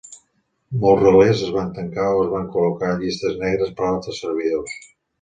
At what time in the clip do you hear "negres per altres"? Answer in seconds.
3.47-4.27